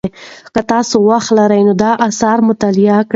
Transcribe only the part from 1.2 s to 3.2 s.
لرئ نو دا اثر مطالعه کړئ.